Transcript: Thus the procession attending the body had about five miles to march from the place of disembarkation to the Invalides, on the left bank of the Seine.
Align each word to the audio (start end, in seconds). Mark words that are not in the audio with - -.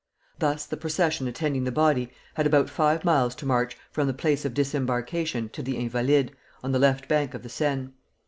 Thus 0.39 0.65
the 0.65 0.77
procession 0.77 1.27
attending 1.27 1.63
the 1.63 1.71
body 1.71 2.11
had 2.33 2.47
about 2.47 2.71
five 2.71 3.05
miles 3.05 3.35
to 3.35 3.45
march 3.45 3.77
from 3.91 4.07
the 4.07 4.15
place 4.15 4.45
of 4.45 4.55
disembarkation 4.55 5.49
to 5.49 5.61
the 5.61 5.77
Invalides, 5.77 6.31
on 6.63 6.71
the 6.71 6.79
left 6.79 7.07
bank 7.07 7.35
of 7.35 7.43
the 7.43 7.49
Seine. 7.49 7.89